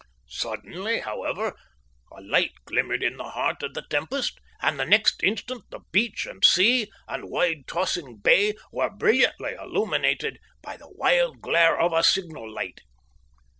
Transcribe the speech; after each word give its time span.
Suddenly, 0.25 1.01
however, 1.01 1.55
a 2.11 2.21
light 2.23 2.53
glimmered 2.65 3.03
in 3.03 3.17
the 3.17 3.23
heart 3.29 3.61
of 3.61 3.75
the 3.75 3.83
tempest, 3.83 4.39
and 4.59 4.77
next 4.89 5.21
instant 5.21 5.65
the 5.69 5.81
beach 5.91 6.25
and 6.25 6.43
sea 6.43 6.89
and 7.07 7.29
wide, 7.29 7.67
tossing 7.67 8.17
bay 8.17 8.55
were 8.71 8.89
brilliantly 8.89 9.53
illuminated 9.53 10.39
by 10.63 10.75
the 10.75 10.89
wild 10.91 11.39
glare 11.39 11.79
of 11.79 11.93
a 11.93 12.01
signal 12.01 12.51
light. 12.51 12.81